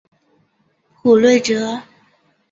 [1.03, 1.83] 卜睿哲。